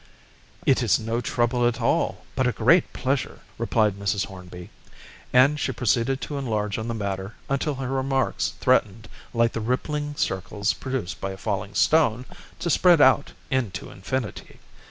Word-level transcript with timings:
"It 0.65 0.81
is 0.81 0.97
no 0.99 1.21
trouble 1.21 1.67
at 1.67 1.79
all, 1.79 2.25
but 2.35 2.47
a 2.47 2.51
great 2.51 2.91
pleasure," 2.91 3.41
replied 3.59 3.99
Mrs. 3.99 4.25
Hornby; 4.25 4.71
and 5.31 5.59
she 5.59 5.71
proceeded 5.71 6.21
to 6.21 6.39
enlarge 6.39 6.79
on 6.79 6.87
the 6.87 6.95
matter 6.95 7.35
until 7.49 7.75
her 7.75 7.87
remarks 7.87 8.53
threatened, 8.59 9.07
like 9.31 9.51
the 9.53 9.61
rippling 9.61 10.15
circles 10.15 10.73
produced 10.73 11.21
by 11.21 11.29
a 11.33 11.37
falling 11.37 11.75
stone, 11.75 12.25
to 12.57 12.71
spread 12.71 12.99
out 12.99 13.33
into 13.51 13.91
infinity. 13.91 14.57